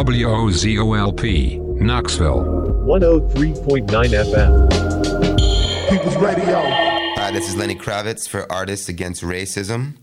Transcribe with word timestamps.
WOZOLP, 0.00 1.60
Knoxville. 1.78 2.42
103.9 2.86 3.86
FM. 3.86 4.70
People's 5.90 6.16
Radio. 6.16 6.62
Hi, 7.16 7.30
this 7.30 7.46
is 7.46 7.54
Lenny 7.54 7.74
Kravitz 7.74 8.26
for 8.26 8.50
Artists 8.50 8.88
Against 8.88 9.22
Racism. 9.22 9.96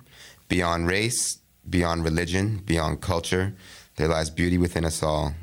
Beyond 0.50 0.86
race, 0.88 1.40
beyond 1.68 2.04
religion, 2.04 2.62
beyond 2.64 3.02
culture, 3.02 3.56
there 3.96 4.08
lies 4.08 4.30
beauty 4.30 4.60
within 4.60 4.86
us 4.86 5.02
all. 5.02 5.34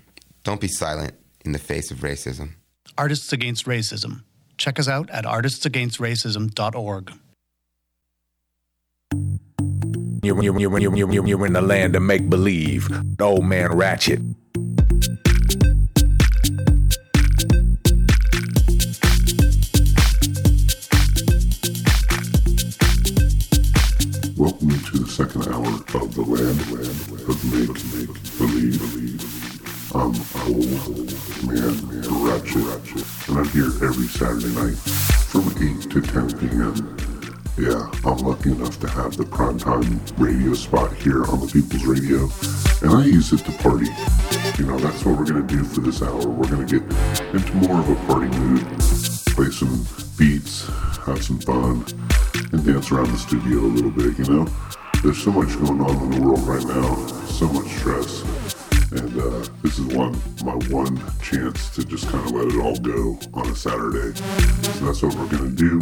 Don't 0.45 0.61
be 0.61 0.69
silent 0.69 1.15
in 1.45 1.51
the 1.51 1.59
face 1.59 1.91
of 1.91 1.99
racism. 1.99 2.53
Artists 2.97 3.33
Against 3.33 3.67
Racism. 3.67 4.23
Check 4.57 4.79
us 4.79 4.87
out 4.87 5.11
at 5.11 5.25
artistsagainstracism.org. 5.25 7.13
You're, 10.23 10.43
you're, 10.43 10.61
you're, 10.61 10.79
you're, 10.79 10.97
you're, 10.97 11.27
you're 11.27 11.47
in 11.47 11.55
the 11.55 11.61
land 11.61 11.97
of 11.97 12.03
make 12.03 12.31
believe. 12.31 12.89
Old 13.21 13.45
man 13.45 13.73
Ratchet. 13.73 14.21
Welcome 24.37 24.71
to 24.71 24.99
the 24.99 25.07
second 25.07 25.47
hour 25.47 25.65
of 25.65 26.15
the 26.17 26.23
land, 26.23 26.59
land, 26.75 26.91
land 27.09 27.29
of 27.29 27.39
make, 27.55 27.71
make, 27.95 28.11
believe, 28.37 28.81
believe. 28.83 29.95
I'm 29.95 30.11
old 30.51 31.15
man, 31.47 31.75
man, 31.87 32.03
ratchet, 32.27 33.29
and 33.29 33.39
I'm 33.39 33.49
here 33.55 33.71
every 33.87 34.09
Saturday 34.09 34.51
night 34.59 34.75
from 35.31 35.47
8 35.55 35.89
to 35.89 36.01
10 36.03 36.39
p.m. 36.41 36.97
Yeah, 37.57 37.89
I'm 38.05 38.19
lucky 38.27 38.51
enough 38.51 38.81
to 38.81 38.89
have 38.89 39.17
the 39.17 39.23
primetime 39.23 40.03
radio 40.19 40.55
spot 40.55 40.93
here 40.95 41.25
on 41.27 41.39
the 41.39 41.47
People's 41.47 41.85
Radio, 41.87 42.29
and 42.83 42.91
I 42.91 43.07
use 43.07 43.33
it 43.33 43.45
to 43.45 43.53
party. 43.63 43.87
You 44.59 44.67
know, 44.67 44.79
that's 44.81 45.05
what 45.05 45.17
we're 45.17 45.27
gonna 45.27 45.47
do 45.47 45.63
for 45.63 45.81
this 45.81 46.03
hour. 46.03 46.27
We're 46.27 46.51
gonna 46.51 46.67
get 46.67 46.83
into 47.33 47.55
more 47.55 47.79
of 47.79 47.89
a 47.89 47.95
party 48.07 48.37
mood, 48.37 48.67
play 49.35 49.51
some 49.51 49.85
beats, 50.17 50.69
have 51.07 51.21
some 51.21 51.41
fun, 51.41 51.85
and 52.53 52.65
dance 52.65 52.93
around 52.93 53.11
the 53.11 53.19
studio 53.19 53.59
a 53.59 53.67
little 53.67 53.91
bit, 53.91 54.17
you 54.17 54.25
know? 54.33 54.47
There's 55.03 55.21
so 55.21 55.33
much 55.33 55.49
going 55.59 55.81
on 55.81 56.05
in 56.05 56.11
the 56.13 56.21
world 56.25 56.47
right 56.47 56.65
now, 56.65 56.95
so 57.27 57.49
much 57.49 57.67
stress. 57.67 58.64
And 58.93 59.21
uh, 59.21 59.49
this 59.63 59.79
is 59.79 59.87
one 59.95 60.15
my 60.45 60.55
one 60.69 61.01
chance 61.23 61.71
to 61.71 61.85
just 61.85 62.09
kind 62.09 62.25
of 62.25 62.33
let 62.33 62.49
it 62.49 62.61
all 62.61 62.77
go 62.77 63.19
on 63.33 63.49
a 63.49 63.57
Saturday. 63.57 64.15
So 64.15 64.87
that's 64.87 65.03
what 65.03 65.15
we're 65.15 65.29
gonna 65.29 65.51
do. 65.51 65.81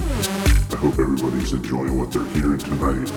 I 0.71 0.77
hope 0.77 0.99
everybody's 0.99 1.53
enjoying 1.53 1.99
what 1.99 2.13
they're 2.13 2.25
hearing 2.33 2.59
tonight 2.59 3.11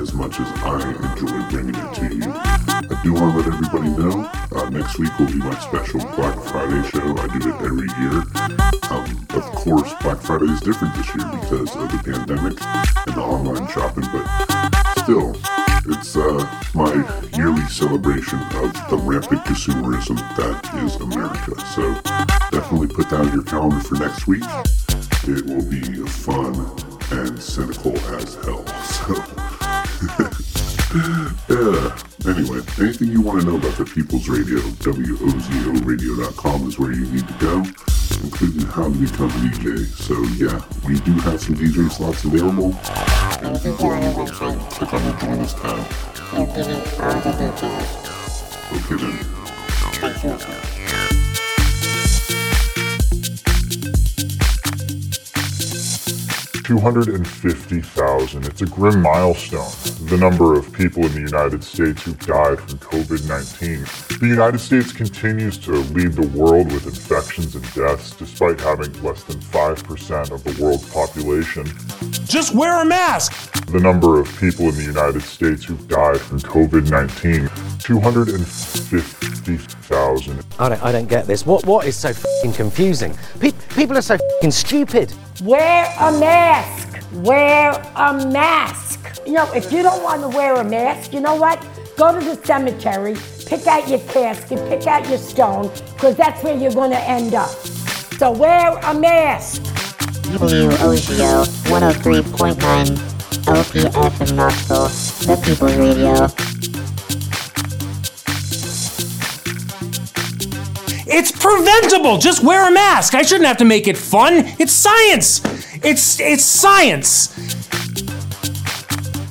as 0.00 0.12
much 0.14 0.40
as 0.40 0.48
I 0.62 0.80
enjoy 1.12 1.50
bringing 1.50 1.74
it 1.74 1.94
to 1.94 2.14
you. 2.14 2.32
I 2.32 3.00
do 3.02 3.12
want 3.14 3.34
to 3.34 3.40
let 3.40 3.46
everybody 3.46 3.88
know 3.90 4.30
uh, 4.52 4.70
next 4.70 4.98
week 4.98 5.16
will 5.18 5.26
be 5.26 5.36
my 5.36 5.58
special 5.60 6.00
Black 6.16 6.38
Friday 6.44 6.86
show. 6.88 7.16
I 7.16 7.26
do 7.38 7.48
it 7.48 7.60
every 7.62 7.88
year. 8.00 8.22
Um, 8.90 9.26
of 9.30 9.44
course, 9.54 9.92
Black 10.02 10.18
Friday 10.18 10.52
is 10.52 10.60
different 10.60 10.94
this 10.94 11.06
year 11.14 11.26
because 11.40 11.74
of 11.76 11.90
the 11.90 12.00
pandemic 12.04 12.58
and 13.06 13.14
the 13.14 13.20
online 13.20 13.66
shopping, 13.68 14.04
but 14.12 14.73
still, 15.04 15.36
it's 15.84 16.16
uh, 16.16 16.42
my 16.74 16.94
yearly 17.36 17.60
celebration 17.66 18.38
of 18.56 18.72
the 18.88 18.96
rampant 18.96 19.44
consumerism 19.44 20.16
that 20.36 20.64
is 20.82 20.96
America. 20.96 21.60
So 21.74 21.92
definitely 22.50 22.88
put 22.88 23.10
that 23.10 23.20
on 23.20 23.32
your 23.34 23.42
calendar 23.42 23.80
for 23.80 23.96
next 23.96 24.26
week. 24.26 24.44
It 25.24 25.44
will 25.44 25.68
be 25.68 25.82
fun 26.08 26.54
and 27.12 27.38
cynical 27.38 27.98
as 28.16 28.34
hell. 28.46 28.64
So, 28.88 29.14
yeah. 31.52 31.98
Anyway, 32.26 32.62
anything 32.80 33.08
you 33.08 33.20
want 33.20 33.42
to 33.42 33.46
know 33.46 33.56
about 33.56 33.76
the 33.76 33.84
People's 33.84 34.26
Radio, 34.26 34.60
WOZORadio.com 34.80 36.66
is 36.66 36.78
where 36.78 36.92
you 36.92 37.04
need 37.12 37.28
to 37.28 37.34
go, 37.34 37.62
including 38.22 38.66
how 38.66 38.84
to 38.84 38.90
become 38.90 39.30
a 39.30 39.32
DJ. 39.32 39.86
So, 39.86 40.14
yeah, 40.36 40.62
we 40.86 40.98
do 41.00 41.12
have 41.20 41.40
some 41.40 41.54
DJ 41.54 41.90
slots 41.90 42.24
available. 42.24 42.74
And 43.42 43.56
if 43.56 43.64
you 43.64 43.76
go 43.76 43.90
on 43.90 44.00
the 44.00 44.08
website, 44.08 44.58
click 44.70 44.92
on 44.92 45.02
the 45.04 45.12
Join 45.12 45.40
Us 45.40 45.54
tab. 45.54 45.78
You'll 46.32 46.46
give 46.46 46.68
you 46.68 46.80
all 47.02 47.20
the 47.20 47.32
details. 47.32 48.04
Okay 48.72 48.96
then. 48.96 50.83
Two 56.64 56.78
hundred 56.78 57.08
and 57.08 57.26
fifty 57.28 57.82
thousand. 57.82 58.46
It's 58.46 58.62
a 58.62 58.66
grim 58.66 59.02
milestone. 59.02 59.68
The 60.08 60.16
number 60.16 60.54
of 60.58 60.72
people 60.72 61.04
in 61.04 61.12
the 61.12 61.20
United 61.20 61.62
States 61.62 62.02
who've 62.02 62.18
died 62.20 62.58
from 62.58 62.78
COVID 62.78 63.28
19. 63.28 63.84
The 64.18 64.26
United 64.26 64.58
States 64.58 64.90
continues 64.90 65.58
to 65.58 65.72
lead 65.72 66.14
the 66.14 66.26
world 66.28 66.72
with 66.72 66.86
infections 66.86 67.54
and 67.54 67.74
deaths, 67.74 68.12
despite 68.16 68.58
having 68.60 68.90
less 69.02 69.22
than 69.24 69.40
5% 69.40 70.30
of 70.30 70.42
the 70.42 70.56
world's 70.62 70.88
population. 70.90 71.66
Just 72.24 72.54
wear 72.54 72.80
a 72.80 72.84
mask! 72.86 73.34
The 73.66 73.80
number 73.80 74.18
of 74.18 74.26
people 74.38 74.70
in 74.70 74.74
the 74.74 74.84
United 74.84 75.20
States 75.20 75.64
who've 75.64 75.86
died 75.86 76.18
from 76.18 76.40
COVID 76.40 76.90
19 76.90 77.50
250,000. 77.78 80.42
I 80.58 80.68
don't, 80.70 80.82
I 80.82 80.92
don't 80.92 81.08
get 81.10 81.26
this. 81.26 81.44
What, 81.44 81.66
what 81.66 81.84
is 81.86 81.94
so 81.94 82.14
fing 82.14 82.54
confusing? 82.54 83.14
Pe- 83.38 83.52
people 83.76 83.98
are 83.98 84.02
so 84.02 84.16
fing 84.40 84.50
stupid. 84.50 85.12
Wear 85.42 85.92
a 85.98 86.12
mask. 86.12 87.00
Wear 87.12 87.72
a 87.96 88.26
mask. 88.28 89.00
You 89.26 89.32
know, 89.32 89.52
if 89.52 89.72
you 89.72 89.82
don't 89.82 90.00
want 90.02 90.22
to 90.22 90.28
wear 90.28 90.54
a 90.54 90.64
mask, 90.64 91.12
you 91.12 91.20
know 91.20 91.34
what? 91.34 91.60
Go 91.96 92.16
to 92.16 92.24
the 92.24 92.36
cemetery, 92.46 93.16
pick 93.46 93.66
out 93.66 93.88
your 93.88 93.98
casket, 94.00 94.58
pick 94.68 94.86
out 94.86 95.08
your 95.08 95.18
stone, 95.18 95.72
because 95.94 96.16
that's 96.16 96.40
where 96.44 96.56
you're 96.56 96.72
going 96.72 96.92
to 96.92 97.00
end 97.00 97.34
up. 97.34 97.50
So 98.18 98.30
wear 98.30 98.78
a 98.78 98.94
mask. 98.94 99.62
WOZO 100.34 101.44
103.9 101.66 103.14
LPF 103.44 104.28
in 104.28 104.36
Knoxville, 104.36 104.88
the 105.26 105.36
People's 105.44 105.76
Radio. 105.76 106.73
It's 111.06 111.30
preventable. 111.30 112.18
Just 112.18 112.42
wear 112.42 112.66
a 112.68 112.72
mask. 112.72 113.14
I 113.14 113.22
shouldn't 113.22 113.46
have 113.46 113.58
to 113.58 113.64
make 113.64 113.86
it 113.88 113.96
fun. 113.96 114.44
It's 114.58 114.72
science. 114.72 115.40
It's 115.84 116.18
it's 116.20 116.44
science. 116.44 117.30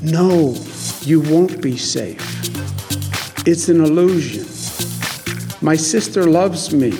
No, 0.02 0.56
you 1.02 1.22
won't 1.22 1.62
be 1.62 1.78
safe. 1.78 2.22
It's 3.48 3.70
an 3.70 3.82
illusion. 3.82 4.46
My 5.62 5.76
sister 5.76 6.26
loves 6.26 6.74
me. 6.74 6.92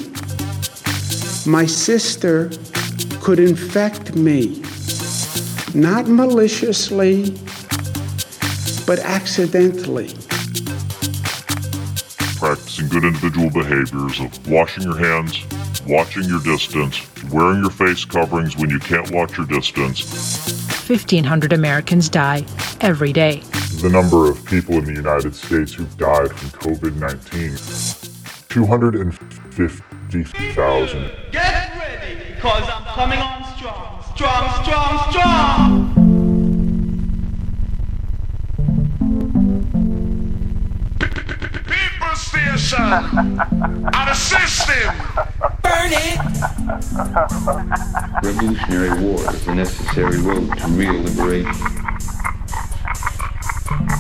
My 1.46 1.66
sister 1.66 2.50
could 3.22 3.40
infect 3.40 4.16
me, 4.16 4.62
not 5.74 6.08
maliciously, 6.08 7.32
but 8.86 9.00
accidentally. 9.00 10.14
Practicing 12.44 12.90
good 12.90 13.06
individual 13.06 13.50
behaviors 13.50 14.20
of 14.20 14.50
washing 14.50 14.84
your 14.84 14.98
hands, 14.98 15.46
watching 15.88 16.26
your 16.26 16.42
distance, 16.42 17.02
wearing 17.32 17.62
your 17.62 17.70
face 17.70 18.04
coverings 18.04 18.58
when 18.58 18.70
you 18.70 18.80
can't 18.80 19.10
watch 19.12 19.38
your 19.38 19.46
distance. 19.46 20.04
1,500 20.90 21.54
Americans 21.54 22.10
die 22.10 22.46
every 22.82 23.14
day. 23.14 23.38
The 23.82 23.88
number 23.90 24.30
of 24.30 24.44
people 24.44 24.76
in 24.76 24.84
the 24.84 24.92
United 24.92 25.34
States 25.36 25.72
who've 25.72 25.98
died 25.98 26.38
from 26.38 26.50
COVID 26.60 26.98
19 26.98 27.56
250,000. 28.50 31.12
Get 31.32 31.78
ready, 31.78 32.36
cause 32.42 32.68
I'm 32.68 32.84
coming 32.84 33.20
on 33.20 33.46
strong, 33.56 34.04
strong, 34.14 34.64
strong, 34.66 35.12
strong. 35.12 35.83
Station. 42.74 43.40
Out 43.94 44.10
of 44.10 44.18
system. 44.18 44.96
Burn 45.62 45.92
it. 45.94 46.18
Revolutionary 48.24 49.02
War 49.02 49.20
is 49.34 49.46
the 49.46 49.56
necessary 49.56 50.18
road 50.20 50.58
to 50.58 50.68
real 50.70 50.94
liberation. 50.94 51.54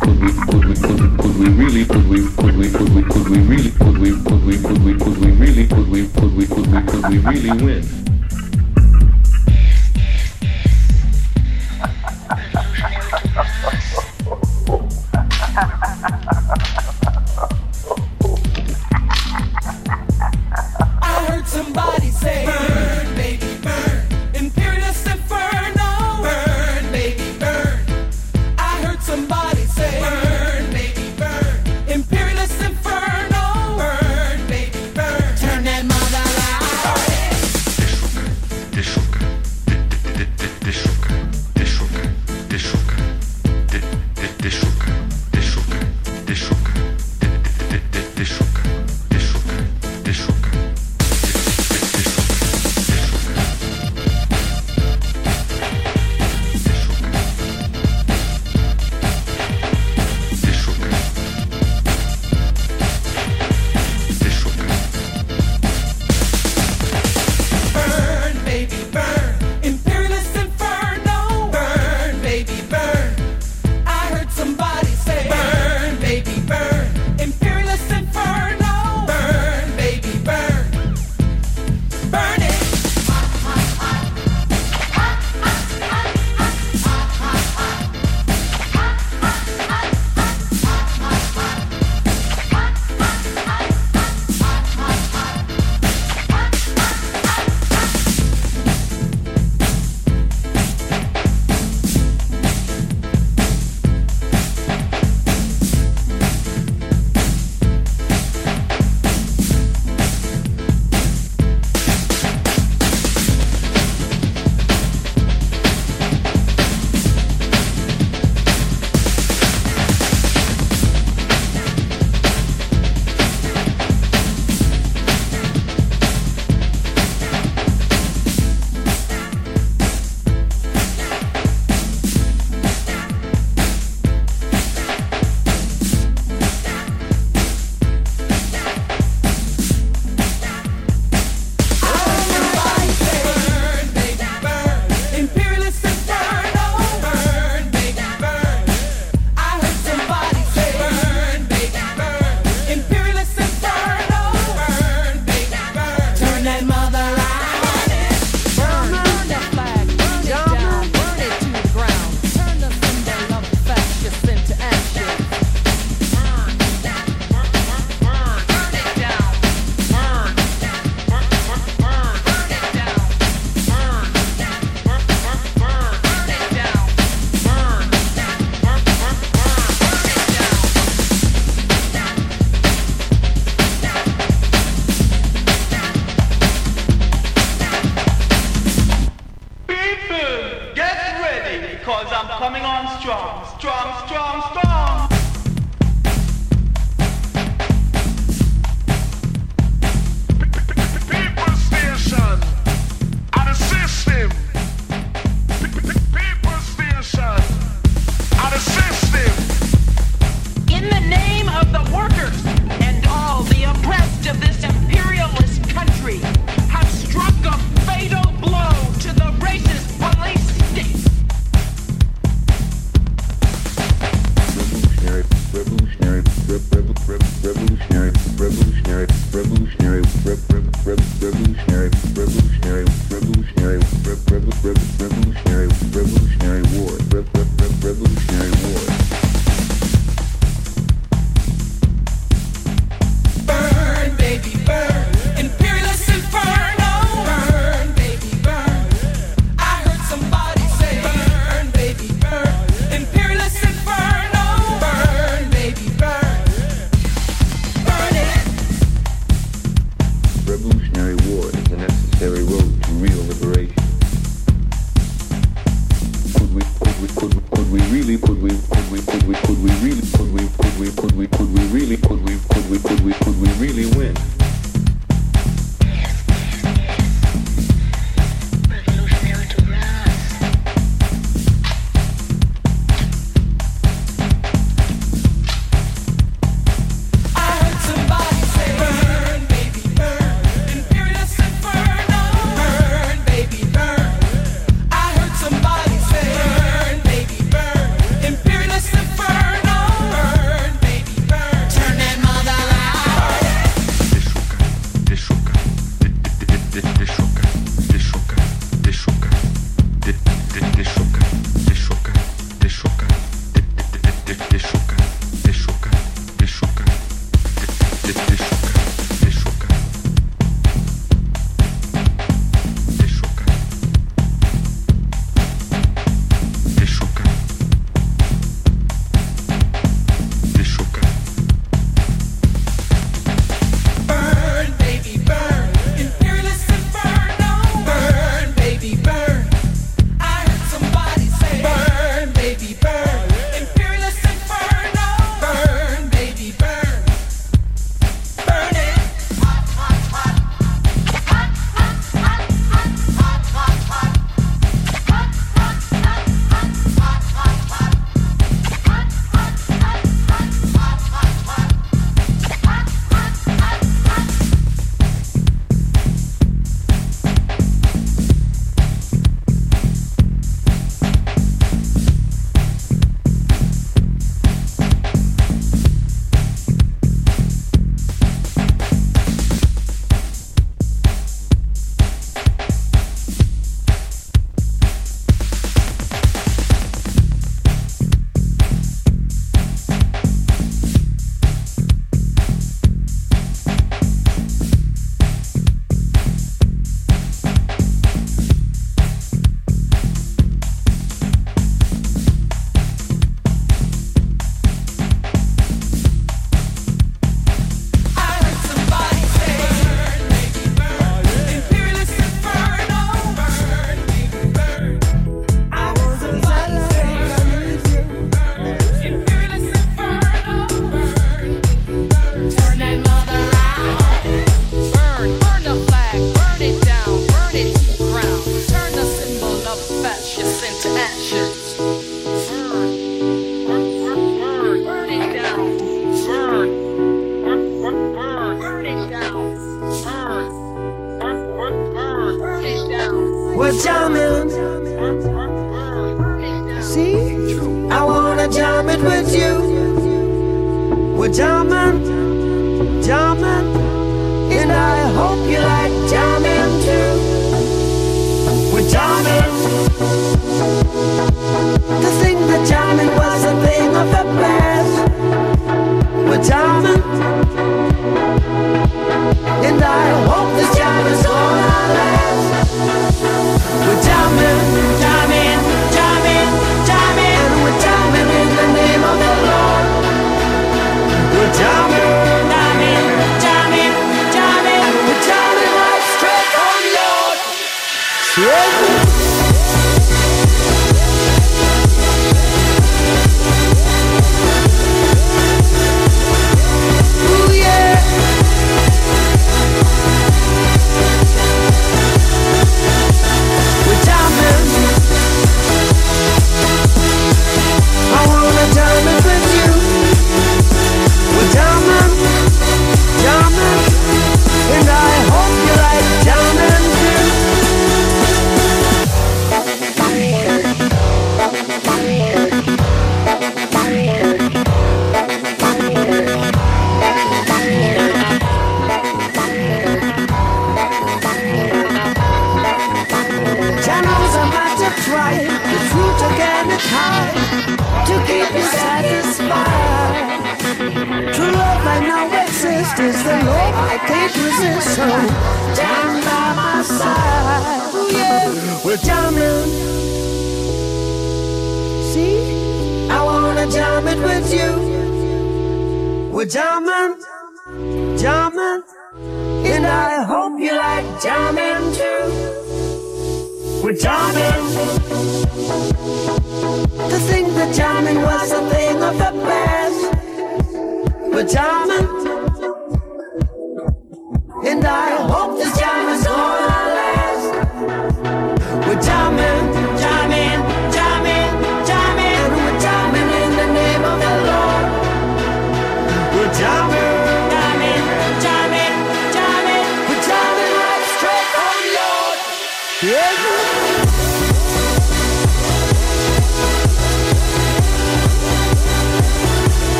Could 0.00 0.20
we, 0.20 0.32
could 0.32 0.64
we, 0.64 0.74
could 0.74 1.00
we, 1.00 1.08
could 1.16 1.36
we 1.38 1.48
really, 1.48 1.84
could 1.84 2.08
we, 2.08 2.26
could 2.28 2.56
we, 2.56 2.70
could 2.70 2.88
we, 2.94 3.02
could 3.02 3.28
we 3.28 3.38
really, 3.40 3.70
could 3.70 3.98
we, 3.98 4.10
could 4.22 4.44
we, 4.44 4.56
could 4.58 4.82
we, 4.84 4.98
could 4.98 5.18
we 5.18 5.30
really, 5.32 5.66
could 5.66 5.88
we, 5.88 6.08
could 6.08 6.34
we, 6.34 6.46
could 6.46 6.66
we, 6.66 6.82
could 6.82 7.08
we 7.08 7.18
really 7.18 7.64
win? 7.64 8.03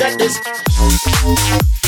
Check 0.00 0.16
this 0.16 1.79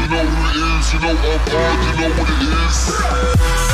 You 0.00 0.06
know 0.12 0.24
who 0.24 0.40
it 0.48 0.56
is, 0.76 0.92
you 0.92 0.98
know 1.00 1.16
I'm 1.16 1.40
hard, 1.48 1.78
you 1.84 1.92
know 2.00 2.10
what 2.16 2.28
it 2.28 2.42
is. 3.64 3.67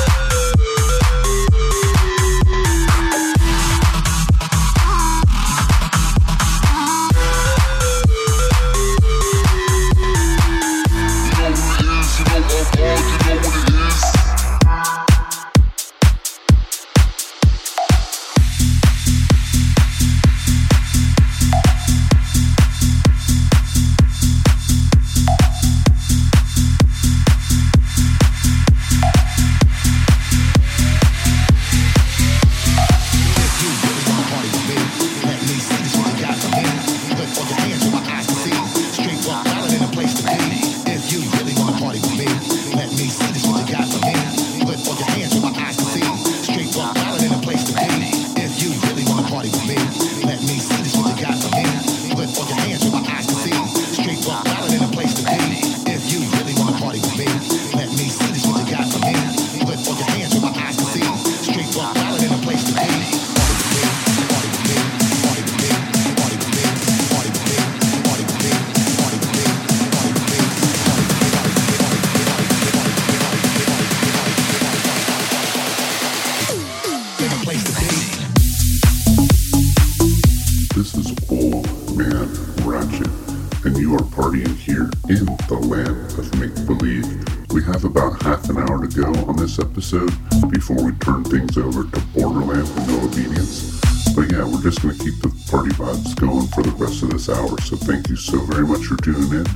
In 85.08 85.24
the 85.48 85.58
land 85.60 85.96
of 86.18 86.26
make 86.40 86.54
believe. 86.66 87.06
We 87.52 87.62
have 87.64 87.84
about 87.84 88.22
half 88.22 88.48
an 88.50 88.58
hour 88.58 88.86
to 88.86 88.88
go 88.88 89.08
on 89.28 89.36
this 89.36 89.58
episode 89.58 90.10
before 90.50 90.82
we 90.82 90.92
turn 90.98 91.24
things 91.24 91.56
over 91.56 91.84
to 91.84 92.00
Borderland 92.14 92.68
and 92.68 92.88
No 92.88 93.04
Obedience. 93.04 93.80
But 94.14 94.30
yeah, 94.32 94.44
we're 94.44 94.62
just 94.62 94.82
going 94.82 94.96
to 94.96 95.04
keep 95.04 95.20
the 95.22 95.30
party 95.50 95.70
vibes 95.70 96.14
going 96.14 96.46
for 96.48 96.62
the 96.62 96.70
rest 96.78 97.02
of 97.02 97.10
this 97.10 97.28
hour. 97.28 97.60
So 97.62 97.76
thank 97.76 98.08
you 98.08 98.16
so 98.16 98.38
very 98.46 98.66
much 98.66 98.84
for 98.86 98.96
tuning 98.96 99.30
in. 99.32 99.46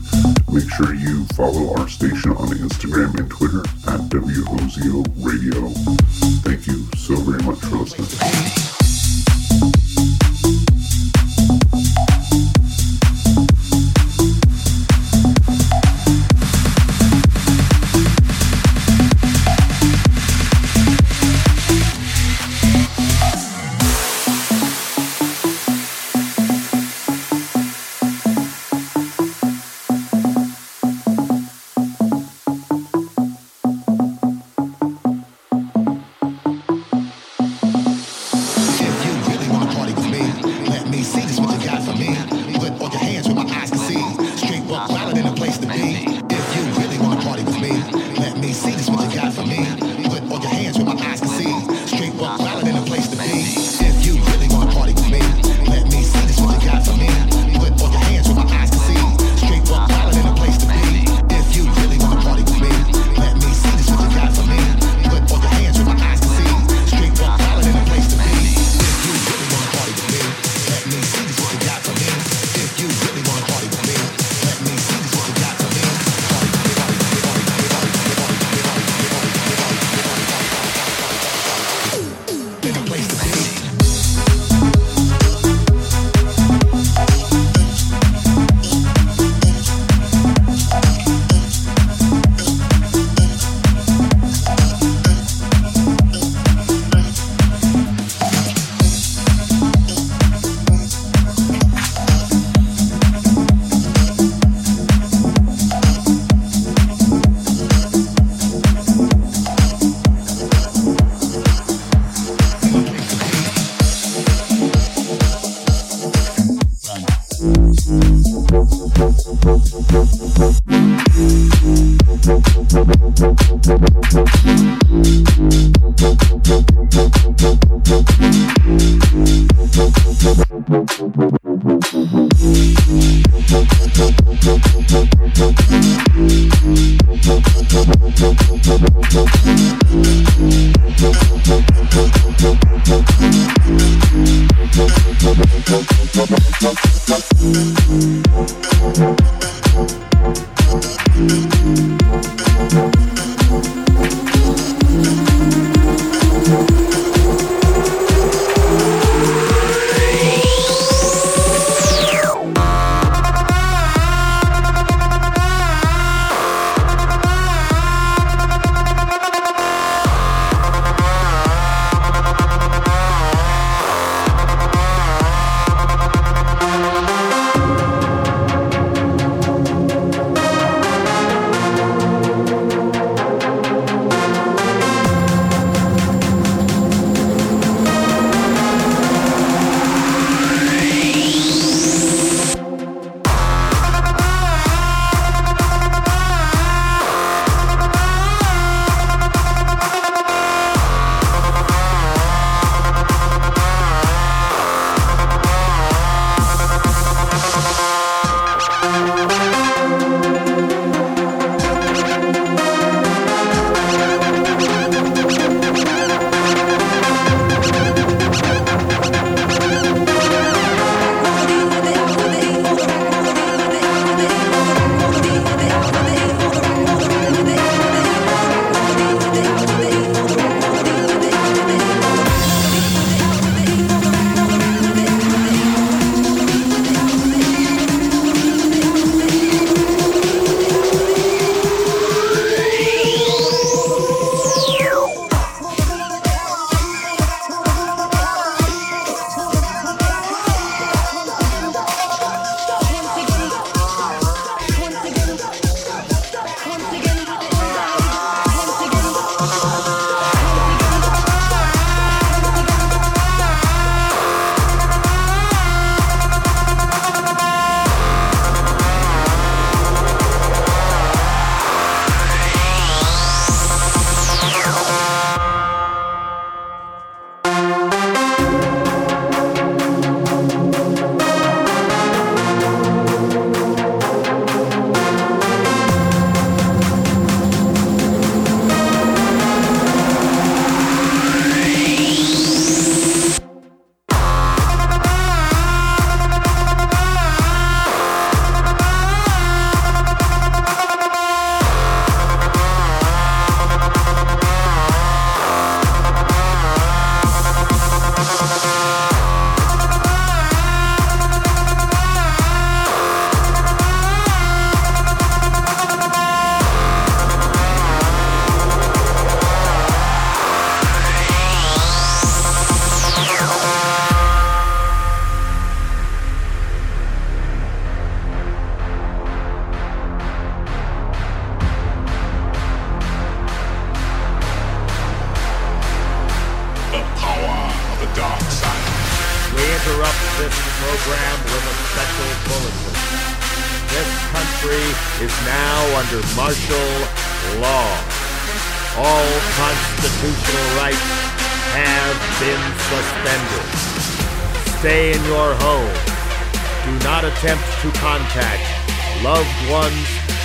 Make 0.53 0.71
sure 0.75 0.95
you 0.95 1.25
follow 1.35 1.75
our 1.79 1.89
station 1.89 2.33
on 2.33 2.49
Instagram 2.59 3.19
and 3.19 3.31
Twitter 3.31 3.61
at 3.87 4.01
WOZO 4.11 5.05
Radio. 5.23 5.69
Thank 6.43 6.67
you 6.67 6.87
so 6.97 7.15
very 7.17 7.43
much 7.43 7.59
for 7.67 7.77
listening. 7.77 8.69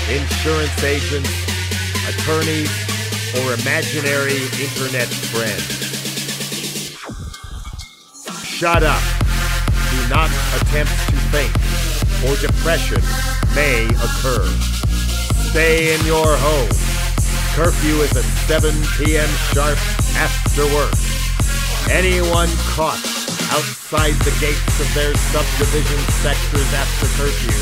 Insurance 0.09 0.83
agents, 0.83 1.31
attorneys, 2.09 2.71
or 3.39 3.53
imaginary 3.53 4.43
internet 4.59 5.07
friends. 5.31 5.63
Shut 8.43 8.83
up. 8.83 9.01
Do 9.91 10.09
not 10.09 10.29
attempt 10.59 10.91
to 11.07 11.17
think, 11.31 11.51
or 12.27 12.35
depression 12.35 13.01
may 13.55 13.85
occur. 14.03 14.45
Stay 15.49 15.95
in 15.95 16.05
your 16.05 16.35
home. 16.37 16.69
Curfew 17.55 18.01
is 18.01 18.17
at 18.17 18.25
7 18.49 18.73
p.m. 18.97 19.29
sharp 19.53 19.77
after 20.17 20.65
work. 20.75 20.93
Anyone 21.89 22.49
caught 22.75 22.99
outside 23.53 24.15
the 24.25 24.35
gates 24.41 24.79
of 24.81 24.93
their 24.95 25.13
subdivision 25.31 25.99
sectors 26.21 26.73
after 26.73 27.07
curfew 27.15 27.53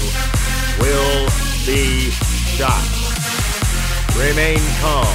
will 0.80 1.51
be 1.66 2.10
shot. 2.58 2.82
Remain 4.18 4.60
calm. 4.80 5.06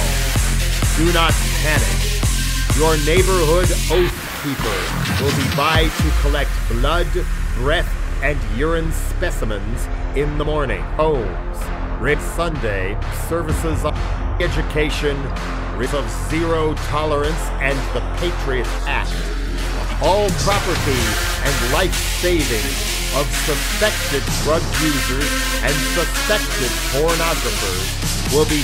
Do 0.97 1.11
not 1.13 1.33
panic. 1.61 1.97
Your 2.77 2.95
neighborhood 3.05 3.69
oath 3.91 4.17
keeper 4.43 5.23
will 5.23 5.35
be 5.35 5.55
by 5.55 5.89
to 5.89 6.21
collect 6.21 6.49
blood, 6.69 7.07
breath, 7.55 7.91
and 8.23 8.39
urine 8.57 8.91
specimens 8.91 9.87
in 10.15 10.37
the 10.37 10.45
morning. 10.45 10.81
Homes. 10.95 11.57
Red 11.99 12.21
Sunday 12.21 12.97
services 13.27 13.83
of 13.83 13.97
education, 14.39 15.17
risk 15.77 15.95
of 15.95 16.09
zero 16.29 16.75
tolerance, 16.89 17.41
and 17.59 17.77
the 17.93 18.01
Patriot 18.17 18.67
Act. 18.85 19.11
All 20.01 20.29
property 20.29 21.01
and 21.43 21.73
life 21.73 21.93
savings 22.21 22.96
of 23.17 23.25
suspected 23.49 24.21
drug 24.45 24.61
users 24.77 25.25
and 25.65 25.73
suspected 25.97 26.69
pornographers 26.93 27.89
will 28.31 28.45
be 28.45 28.61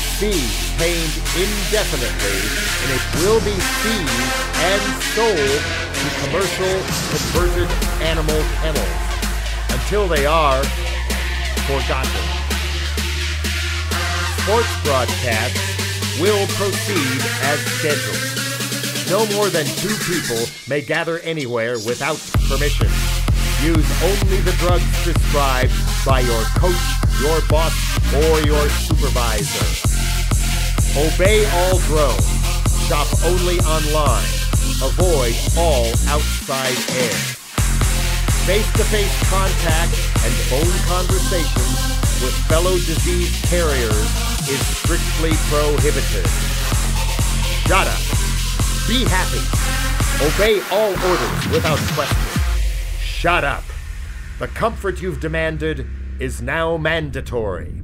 paid 0.77 1.09
indefinitely, 1.33 2.37
and 2.85 2.89
it 2.93 3.03
will 3.17 3.41
be 3.41 3.57
seized 3.81 4.33
and 4.61 4.83
sold 5.17 5.59
to 5.97 6.07
commercial 6.21 6.73
converted 7.09 7.69
animal 8.05 8.37
kennels 8.61 9.03
until 9.73 10.07
they 10.07 10.25
are 10.27 10.63
forgotten. 11.65 12.23
Sports 14.43 14.73
broadcasts 14.83 16.19
will 16.21 16.45
proceed 16.53 17.21
as 17.41 17.59
scheduled. 17.79 19.09
No 19.09 19.25
more 19.35 19.49
than 19.49 19.65
two 19.77 19.95
people 20.05 20.45
may 20.67 20.81
gather 20.81 21.19
anywhere 21.19 21.77
without 21.79 22.19
permission. 22.47 23.12
Use 23.63 24.03
only 24.03 24.41
the 24.41 24.51
drugs 24.59 24.83
prescribed 25.03 25.71
by 26.05 26.19
your 26.19 26.43
coach, 26.59 26.75
your 27.21 27.39
boss, 27.47 27.71
or 28.11 28.41
your 28.43 28.67
supervisor. 28.67 29.63
Obey 30.99 31.47
all 31.47 31.79
drones. 31.87 32.27
Shop 32.91 33.07
only 33.23 33.59
online. 33.63 34.27
Avoid 34.83 35.31
all 35.55 35.87
outside 36.11 36.75
air. 36.91 37.15
Face-to-face 38.43 39.29
contact 39.31 39.95
and 40.27 40.33
phone 40.51 40.75
conversations 40.91 41.79
with 42.19 42.35
fellow 42.51 42.75
disease 42.83 43.31
carriers 43.47 43.95
is 44.51 44.59
strictly 44.75 45.31
prohibited. 45.47 46.27
Up. 47.71 47.87
Be 48.89 49.05
happy. 49.07 49.39
Obey 50.19 50.59
all 50.69 50.91
orders 50.91 51.47
without 51.47 51.79
question. 51.95 52.32
Shut 53.23 53.45
up. 53.45 53.63
The 54.37 54.49
comfort 54.49 55.01
you've 55.01 55.21
demanded 55.21 55.87
is 56.19 56.41
now 56.41 56.75
mandatory. 56.75 57.81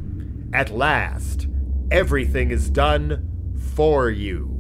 At 0.52 0.70
last, 0.70 1.48
everything 1.90 2.52
is 2.52 2.70
done 2.70 3.56
for 3.74 4.10
you. 4.10 4.59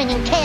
Bringing 0.00 0.24
chaos 0.24 0.39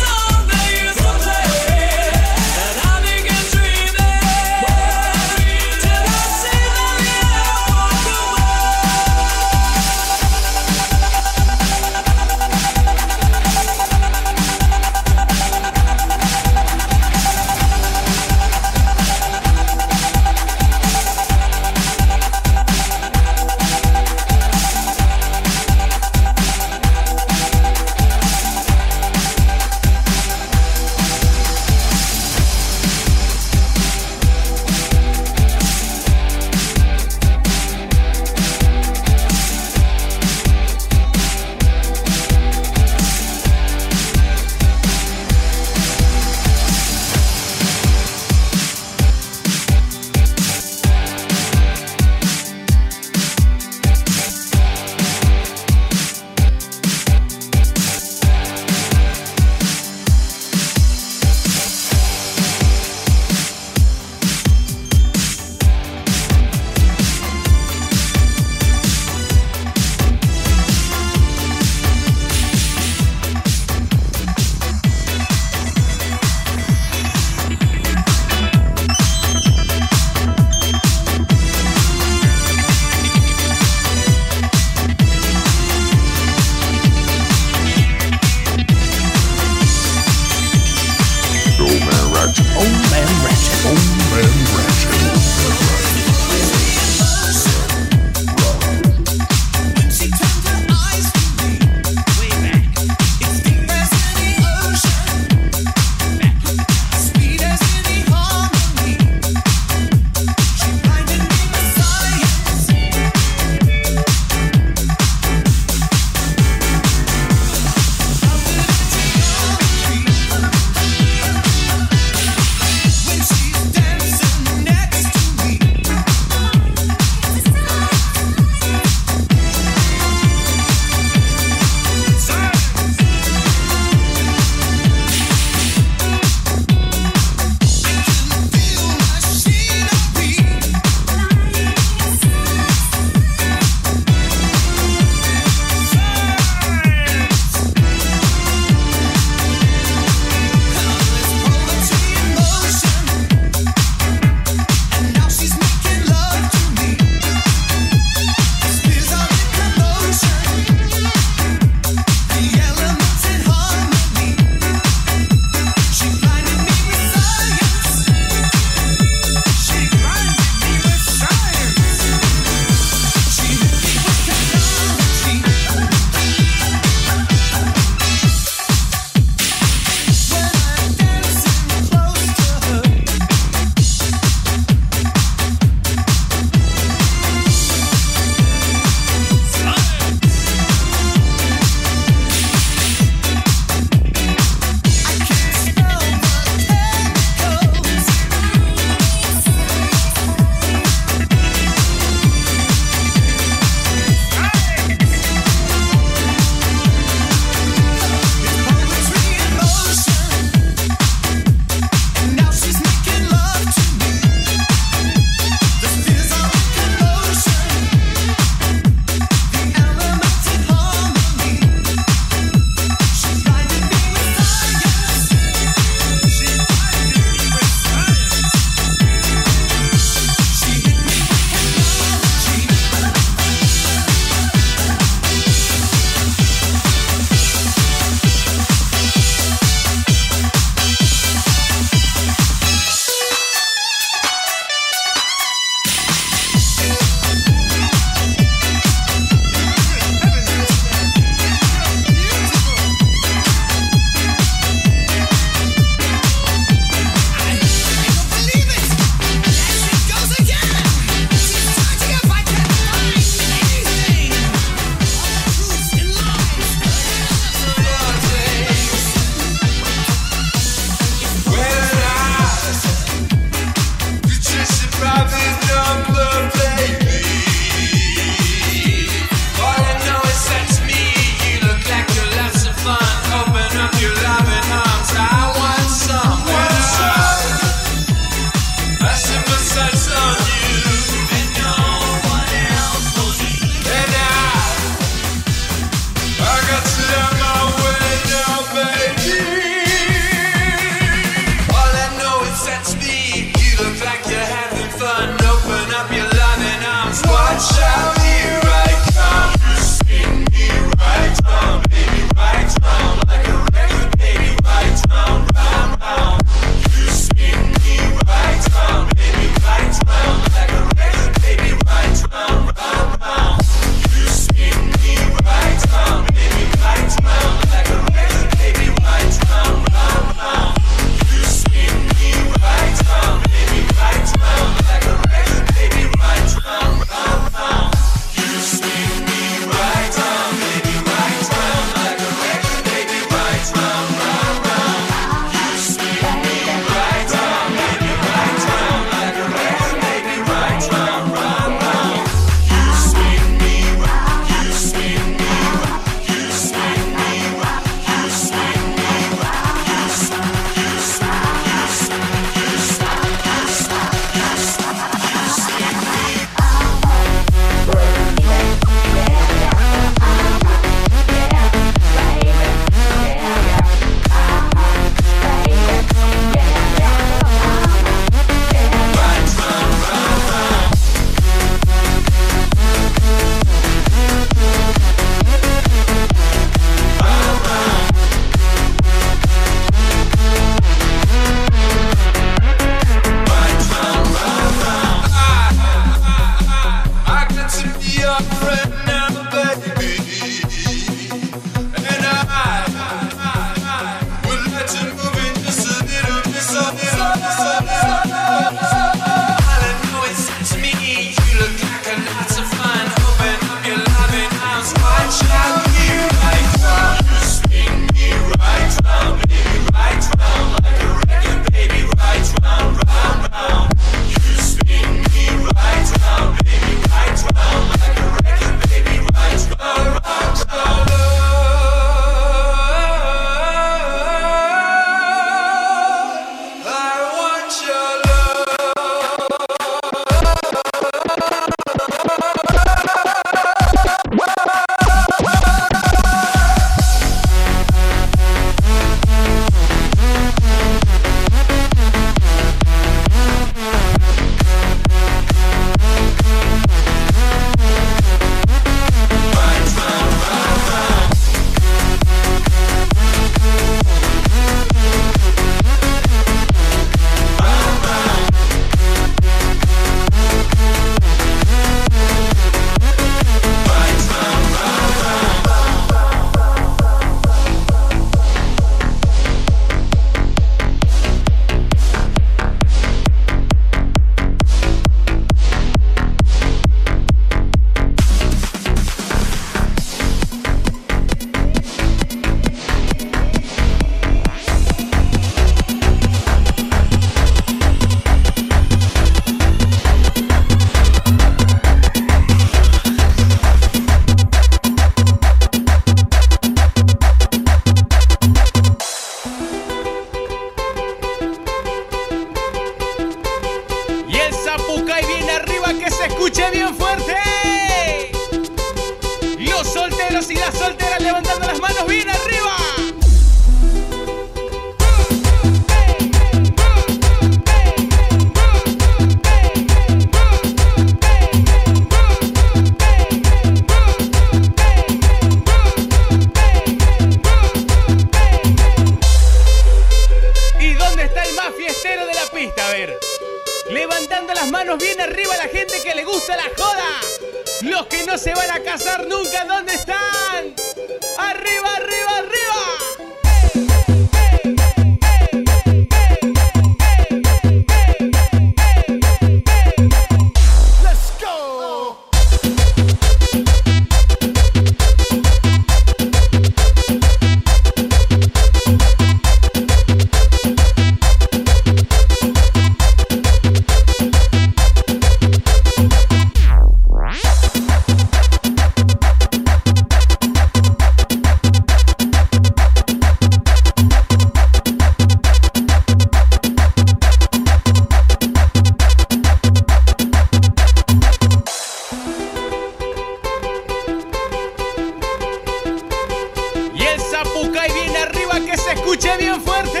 escuche 599.06 599.36
bien 599.38 599.60
fuerte. 599.60 600.00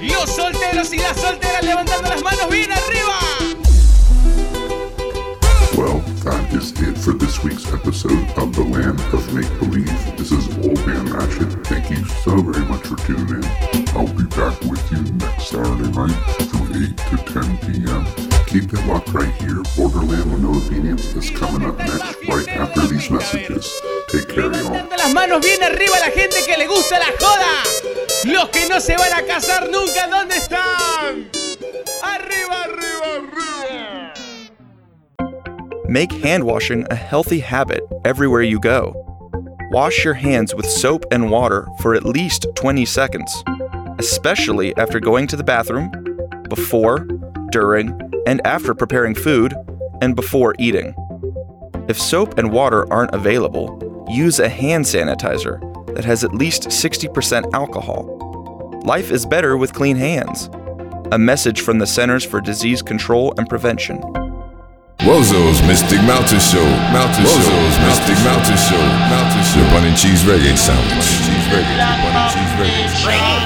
Los 0.00 0.30
solteros 0.30 0.92
y 0.92 0.98
las 0.98 1.16
solteras 1.16 1.62
levantando 1.62 2.08
las 2.08 2.22
manos 2.22 2.50
bien 2.50 2.70
arriba. 2.72 3.18
Well, 5.76 6.02
that 6.24 6.52
is 6.52 6.72
it 6.82 6.98
for 6.98 7.14
this 7.14 7.42
week's 7.44 7.72
episode 7.72 8.28
of 8.36 8.52
The 8.54 8.64
Land 8.64 9.00
of 9.12 9.32
Make 9.32 9.48
Believe. 9.60 10.16
This 10.16 10.32
is 10.32 10.48
Old 10.58 10.84
Man 10.86 11.06
Ratchet. 11.12 11.66
Thank 11.66 11.90
you 11.90 12.04
so 12.24 12.42
very 12.42 12.64
much 12.66 12.84
for 12.86 12.96
tuning 13.06 13.28
in. 13.28 13.88
I'll 13.94 14.12
be 14.14 14.24
back 14.34 14.60
with 14.62 14.82
you 14.90 15.02
next 15.18 15.50
Saturday 15.50 15.90
night 15.92 16.18
from 16.50 16.66
8 16.74 16.96
to 16.96 17.16
10 17.32 17.58
p.m. 17.58 18.04
Keep 18.46 18.72
it 18.74 18.86
locked 18.86 19.12
right 19.12 19.32
here. 19.34 19.62
Borderland 19.76 20.32
with 20.32 20.42
No 20.42 20.50
Obedience 20.50 21.06
is 21.14 21.30
coming 21.30 21.64
up 21.64 21.78
next, 21.78 22.16
right 22.26 22.48
after 22.48 22.88
these 22.88 23.08
messages. 23.08 23.72
Take. 24.12 24.36
Levantando 24.36 24.94
las 24.96 25.10
manos 25.14 25.40
bien 25.40 25.62
arriba 25.62 25.98
la 25.98 26.10
gente 26.10 26.36
que 26.46 26.58
le 26.58 26.66
gusta 26.66 26.98
la 26.98 27.06
joda. 27.18 27.62
Los 28.24 28.50
que 28.50 28.68
no 28.68 28.78
se 28.78 28.94
van 28.94 29.10
a 29.14 29.22
casar 29.22 29.70
nunca, 29.70 30.06
¿dónde 30.06 30.36
están? 30.36 31.30
Arriba, 32.02 32.64
arriba, 32.64 33.06
arriba. 33.16 34.12
Make 35.88 36.12
hand 36.22 36.44
washing 36.44 36.86
a 36.90 36.94
healthy 36.94 37.40
habit 37.40 37.80
everywhere 38.04 38.42
you 38.42 38.60
go. 38.60 38.94
Wash 39.70 40.04
your 40.04 40.14
hands 40.14 40.54
with 40.54 40.66
soap 40.66 41.06
and 41.10 41.30
water 41.30 41.66
for 41.80 41.94
at 41.94 42.04
least 42.04 42.46
20 42.54 42.84
seconds, 42.84 43.42
especially 43.98 44.76
after 44.76 45.00
going 45.00 45.26
to 45.28 45.36
the 45.36 45.44
bathroom, 45.44 45.90
before, 46.50 47.06
during, 47.50 47.98
and 48.26 48.46
after 48.46 48.74
preparing 48.74 49.14
food, 49.14 49.54
and 50.02 50.14
before 50.14 50.54
eating. 50.58 50.94
If 51.88 51.98
soap 51.98 52.36
and 52.36 52.52
water 52.52 52.90
aren't 52.92 53.14
available, 53.14 53.91
use 54.08 54.38
a 54.38 54.48
hand 54.48 54.84
sanitizer 54.84 55.60
that 55.94 56.04
has 56.04 56.24
at 56.24 56.34
least 56.34 56.64
60% 56.64 57.52
alcohol. 57.52 58.80
Life 58.84 59.10
is 59.10 59.26
better 59.26 59.56
with 59.56 59.72
clean 59.72 59.96
hands. 59.96 60.50
A 61.12 61.18
message 61.18 61.60
from 61.60 61.78
the 61.78 61.86
Centers 61.86 62.24
for 62.24 62.40
Disease 62.40 62.82
Control 62.82 63.34
and 63.36 63.48
Prevention. 63.48 64.00
Wozo's 65.02 65.60
Mystic 65.66 65.98
Mountain 66.06 66.38
Show. 66.38 66.64
Mountain 66.94 67.24
Wozo's 67.26 67.76
Mystic 67.84 68.16
Mountain 68.22 68.56
Show. 68.56 68.82
Mountain 69.10 69.42
Show. 69.44 69.64
Bun 69.74 69.84
and 69.84 69.96
cheese 69.98 70.22
reggae 70.22 70.56
sandwich. 70.56 71.10
Cheese 71.26 71.46
reggae. 71.50 71.74
Bun 71.74 72.14
and 72.14 72.30
cheese 72.30 72.54
reggae. 72.62 73.42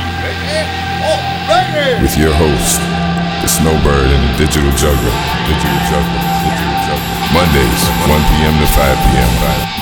With 2.03 2.17
your 2.19 2.33
host, 2.33 2.81
the 3.41 3.49
Snowbird 3.49 4.11
and 4.11 4.23
the 4.29 4.45
Digital 4.45 4.71
Juggler. 4.73 5.17
Digital 5.49 5.81
Juggler. 5.89 6.23
Digital 6.45 6.61
Juggler. 6.61 6.66
Mondays, 7.37 7.83
1 8.09 8.17
p.m. 8.33 8.57
to 8.57 8.67
5 8.73 8.97
p.m. 9.05 9.33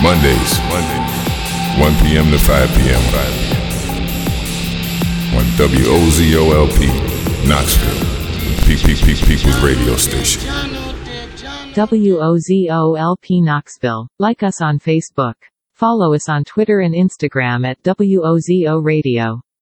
Mondays, 0.02 0.59
Monday, 0.74 1.02
1 1.78 1.94
p.m. 2.02 2.26
to 2.32 2.38
5 2.38 2.68
p.m. 2.74 3.05
On 5.38 5.46
WOZOLP, 5.55 6.80
Knoxville, 7.46 8.02
PPP 8.66 9.07
People's 9.28 9.61
Radio 9.62 9.94
Station. 9.94 10.42
WOZOLP 11.74 13.42
Knoxville. 13.44 14.09
Like 14.18 14.42
us 14.42 14.61
on 14.61 14.80
Facebook. 14.80 15.34
Follow 15.74 16.12
us 16.12 16.28
on 16.28 16.42
Twitter 16.42 16.80
and 16.80 16.92
Instagram 16.92 17.64
at 17.64 17.80
WOZO 17.84 18.84
Radio. 18.84 19.44